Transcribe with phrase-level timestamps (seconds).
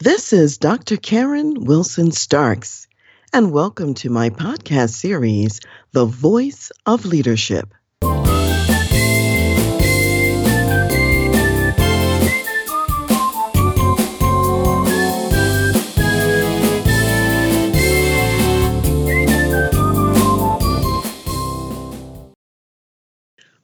[0.00, 0.96] This is Dr.
[0.96, 2.86] Karen Wilson Starks,
[3.32, 5.58] and welcome to my podcast series,
[5.90, 7.74] The Voice of Leadership.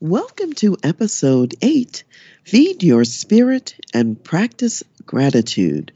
[0.00, 2.02] Welcome to episode 8
[2.42, 5.92] Feed Your Spirit and Practice Gratitude.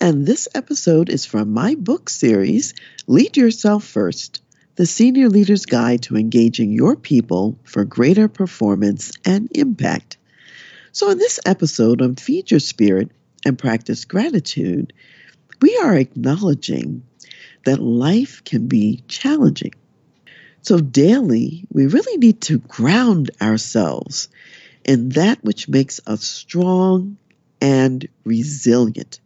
[0.00, 2.74] And this episode is from my book series,
[3.06, 4.42] Lead Yourself First
[4.76, 10.18] The Senior Leader's Guide to Engaging Your People for Greater Performance and Impact.
[10.92, 13.10] So, in this episode on Feed Your Spirit
[13.44, 14.92] and Practice Gratitude,
[15.60, 17.02] we are acknowledging
[17.64, 19.72] that life can be challenging
[20.66, 24.28] so daily, we really need to ground ourselves
[24.84, 27.18] in that which makes us strong
[27.60, 29.20] and resilient.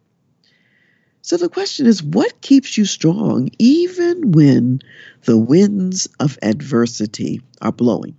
[1.23, 4.81] So the question is what keeps you strong even when
[5.23, 8.15] the winds of adversity are blowing?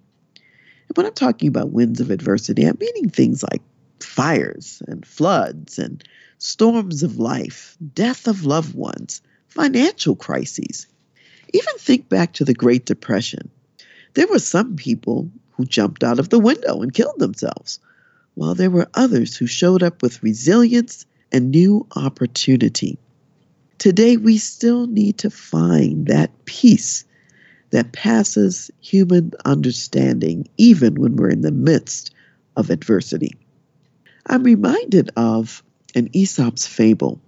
[0.89, 3.63] And when I'm talking about winds of adversity, I'm meaning things like
[4.01, 6.03] fires and floods and
[6.39, 10.87] storms of life, death of loved ones, financial crises,
[11.53, 13.51] even think back to the Great Depression.
[14.15, 17.81] There were some people who jumped out of the window and killed themselves,
[18.35, 22.99] while there were others who showed up with resilience and new opportunity.
[23.79, 27.05] Today, we still need to find that peace
[27.71, 32.15] that passes human understanding, even when we're in the midst
[32.55, 33.35] of adversity.
[34.27, 37.21] I'm reminded of an Aesop's fable.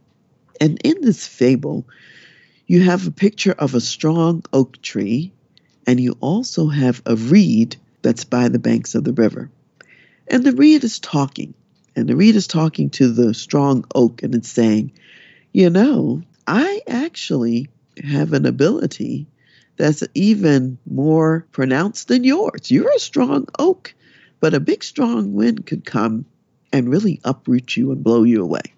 [0.60, 1.86] And in this fable,
[2.66, 5.32] you have a picture of a strong oak tree,
[5.86, 9.50] and you also have a reed that's by the banks of the river.
[10.28, 11.54] And the reed is talking,
[11.96, 14.92] and the reed is talking to the strong oak, and it's saying,
[15.52, 17.68] You know, I actually
[18.02, 19.26] have an ability
[19.76, 22.70] that's even more pronounced than yours.
[22.70, 23.94] You're a strong oak,
[24.40, 26.26] but a big, strong wind could come
[26.72, 28.74] and really uproot you and blow you away.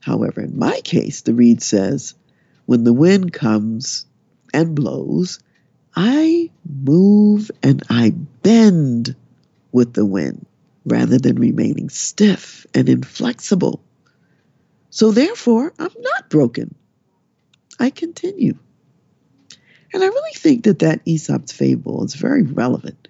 [0.00, 2.14] However, in my case, the reed says,
[2.66, 4.06] when the wind comes
[4.54, 5.40] and blows,
[5.94, 9.14] I move and I bend
[9.72, 10.46] with the wind
[10.84, 13.82] rather than remaining stiff and inflexible.
[14.90, 16.74] So therefore, I'm not broken.
[17.78, 18.58] I continue.
[19.92, 23.08] And I really think that that Aesop's fable is very relevant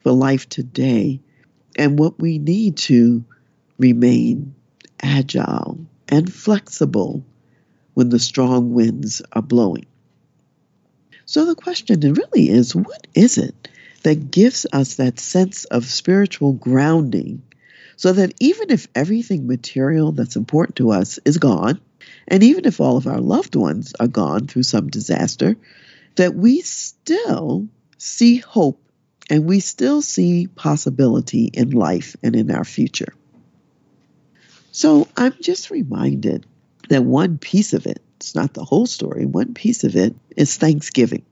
[0.00, 1.20] for life today
[1.76, 3.24] and what we need to
[3.78, 4.54] remain
[5.00, 5.78] agile
[6.08, 7.24] and flexible
[7.94, 9.86] when the strong winds are blowing.
[11.24, 13.68] So the question really is what is it
[14.02, 17.42] that gives us that sense of spiritual grounding
[17.96, 21.80] so that even if everything material that's important to us is gone,
[22.26, 25.56] and even if all of our loved ones are gone through some disaster,
[26.16, 27.68] that we still
[27.98, 28.80] see hope
[29.30, 33.14] and we still see possibility in life and in our future.
[34.72, 36.46] So I'm just reminded
[36.88, 40.56] that one piece of it, it's not the whole story, one piece of it is
[40.56, 41.24] Thanksgiving.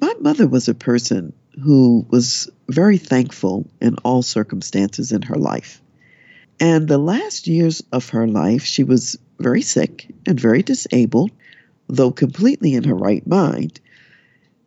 [0.00, 5.80] My mother was a person who was very thankful in all circumstances in her life.
[6.60, 11.30] And the last years of her life, she was very sick and very disabled,
[11.88, 13.80] though completely in her right mind.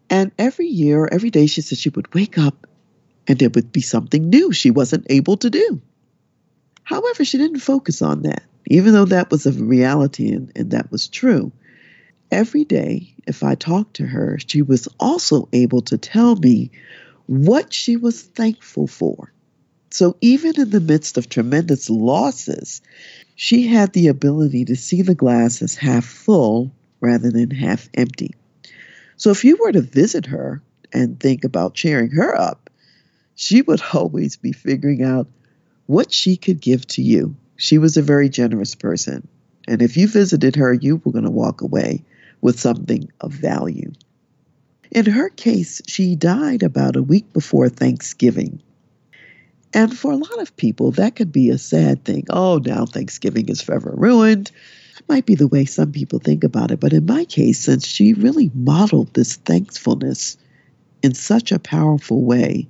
[0.10, 2.68] And every year, every day, she said she would wake up
[3.28, 5.82] and there would be something new she wasn't able to do.
[6.84, 10.92] However, she didn't focus on that even though that was a reality and, and that
[10.92, 11.52] was true.
[12.32, 16.72] Every day, if I talked to her, she was also able to tell me
[17.26, 19.32] what she was thankful for.
[19.92, 22.82] So, even in the midst of tremendous losses,
[23.36, 28.36] she had the ability to see the glass as half full rather than half empty.
[29.18, 30.62] So, if you were to visit her
[30.94, 32.70] and think about cheering her up,
[33.34, 35.28] she would always be figuring out
[35.88, 39.28] what she could give to you she was a very generous person.
[39.68, 42.06] And if you visited her, you were going to walk away
[42.42, 43.92] with something of value.
[44.92, 48.62] In her case, she died about a week before Thanksgiving.
[49.74, 52.26] And for a lot of people, that could be a sad thing.
[52.30, 54.52] Oh, now Thanksgiving is forever ruined.
[54.96, 56.80] That might be the way some people think about it.
[56.80, 60.38] But in my case, since she really modeled this thankfulness
[61.04, 62.68] in such a powerful way,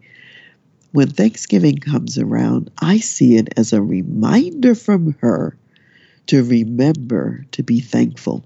[0.92, 5.56] when Thanksgiving comes around, I see it as a reminder from her
[6.27, 8.44] to remember to be thankful.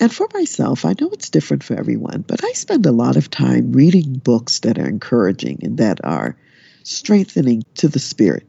[0.00, 3.30] And for myself, I know it's different for everyone, but I spend a lot of
[3.30, 6.36] time reading books that are encouraging and that are
[6.84, 8.46] strengthening to the spirit.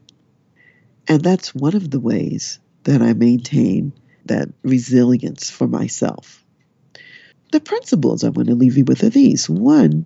[1.07, 3.93] And that's one of the ways that I maintain
[4.25, 6.43] that resilience for myself.
[7.51, 9.49] The principles I want to leave you with are these.
[9.49, 10.05] One,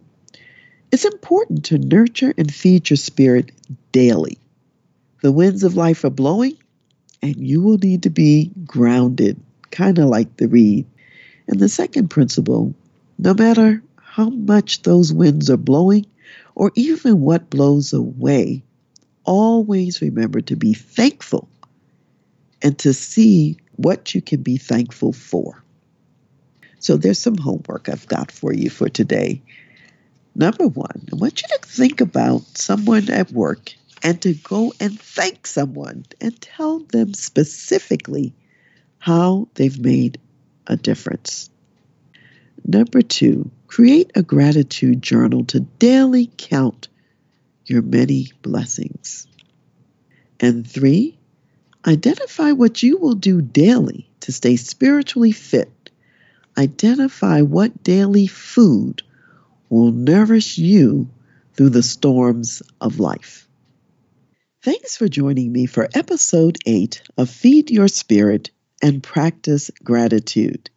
[0.94, 3.52] it's important to nurture and feed your spirit
[3.92, 4.38] daily.
[5.22, 6.58] The winds of life are blowing,
[7.22, 9.42] and you will need to be grounded,
[9.72, 10.86] kind of like the reed.
[11.48, 12.74] And the second principle
[13.18, 16.06] no matter how much those winds are blowing,
[16.56, 18.64] or even what blows away,
[19.24, 21.48] always remember to be thankful
[22.62, 25.64] and to see what you can be thankful for.
[26.80, 29.42] So there's some homework I've got for you for today.
[30.36, 33.74] Number one, I want you to think about someone at work
[34.04, 38.34] and to go and thank someone and tell them specifically
[39.00, 40.20] how they've made
[40.68, 41.50] a difference.
[42.66, 46.88] Number two, create a gratitude journal to daily count
[47.66, 49.28] your many blessings.
[50.40, 51.18] And three,
[51.86, 55.72] identify what you will do daily to stay spiritually fit.
[56.58, 59.02] Identify what daily food
[59.70, 61.10] will nourish you
[61.54, 63.48] through the storms of life.
[64.62, 68.52] Thanks for joining me for episode 8 of Feed Your Spirit
[68.84, 70.70] and Practice Gratitude.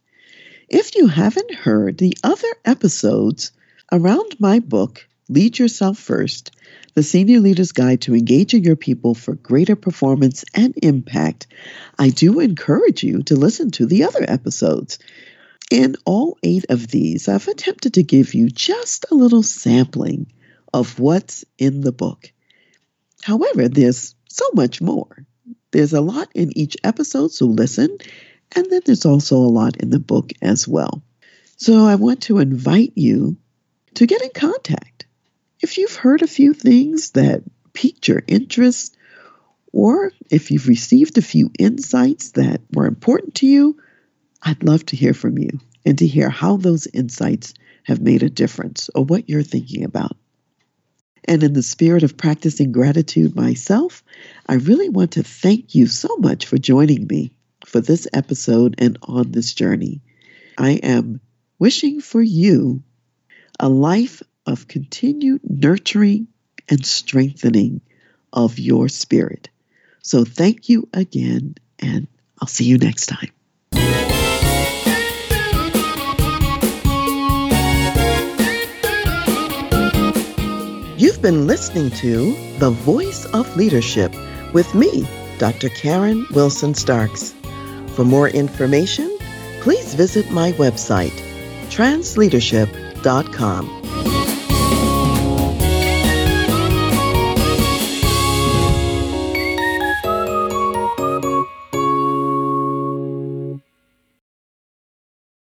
[0.69, 3.51] If you haven't heard the other episodes
[3.91, 6.55] around my book, Lead Yourself First
[6.93, 11.47] The Senior Leader's Guide to Engaging Your People for Greater Performance and Impact,
[11.99, 14.99] I do encourage you to listen to the other episodes.
[15.69, 20.31] In all eight of these, I've attempted to give you just a little sampling
[20.73, 22.31] of what's in the book.
[23.21, 25.26] However, there's so much more.
[25.71, 27.97] There's a lot in each episode, so listen
[28.55, 31.03] and then there's also a lot in the book as well.
[31.57, 33.37] So I want to invite you
[33.95, 35.05] to get in contact.
[35.61, 37.43] If you've heard a few things that
[37.73, 38.95] piqued your interest,
[39.73, 43.77] or if you've received a few insights that were important to you,
[44.41, 47.53] I'd love to hear from you and to hear how those insights
[47.83, 50.15] have made a difference or what you're thinking about.
[51.27, 54.03] And in the spirit of practicing gratitude myself,
[54.47, 57.31] I really want to thank you so much for joining me
[57.65, 60.01] for this episode and on this journey.
[60.57, 61.19] I am
[61.59, 62.81] wishing for you
[63.59, 66.27] a life of continued nurturing
[66.69, 67.81] and strengthening
[68.31, 69.49] of your spirit.
[70.01, 72.07] So thank you again, and
[72.39, 73.29] I'll see you next time.
[81.27, 84.15] Been listening to The Voice of Leadership
[84.53, 85.05] with me,
[85.39, 85.67] Dr.
[85.67, 87.35] Karen Wilson Starks.
[87.95, 89.13] For more information,
[89.59, 91.11] please visit my website,
[91.67, 93.76] transleadership.com.